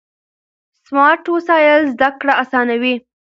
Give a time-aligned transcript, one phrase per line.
[0.85, 2.95] سمارټ وسایل زده کړه اسانوي.